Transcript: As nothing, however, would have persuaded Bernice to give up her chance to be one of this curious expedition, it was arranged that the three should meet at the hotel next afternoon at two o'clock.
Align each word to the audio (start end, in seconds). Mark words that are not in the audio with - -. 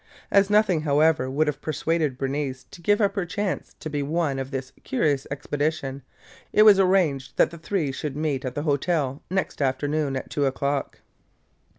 As 0.31 0.49
nothing, 0.49 0.81
however, 0.81 1.29
would 1.29 1.45
have 1.45 1.61
persuaded 1.61 2.17
Bernice 2.17 2.63
to 2.71 2.81
give 2.81 2.99
up 2.99 3.13
her 3.13 3.23
chance 3.23 3.75
to 3.79 3.87
be 3.87 4.01
one 4.01 4.39
of 4.39 4.49
this 4.49 4.73
curious 4.83 5.27
expedition, 5.29 6.01
it 6.51 6.63
was 6.63 6.79
arranged 6.79 7.37
that 7.37 7.51
the 7.51 7.57
three 7.59 7.91
should 7.91 8.15
meet 8.15 8.43
at 8.43 8.55
the 8.55 8.63
hotel 8.63 9.21
next 9.29 9.61
afternoon 9.61 10.15
at 10.15 10.31
two 10.31 10.47
o'clock. 10.47 11.01